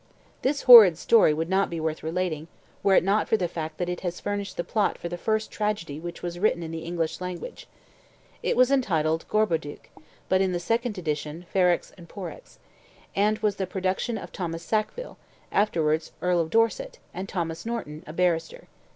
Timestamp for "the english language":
6.71-7.67